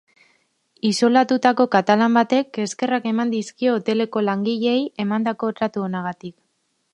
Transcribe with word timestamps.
Isolatutako 0.89 1.67
katalan 1.75 2.17
batek 2.19 2.59
eskerrak 2.63 3.05
eman 3.11 3.35
dizkio 3.35 3.75
hoteleko 3.81 4.25
langileei 4.29 4.81
emandako 5.05 5.53
tratu 5.61 5.87
onagatik. 5.91 6.35